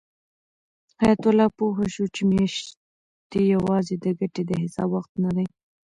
[0.99, 5.47] حیات الله پوه شو چې میاشتې یوازې د ګټې د حساب وخت نه دی.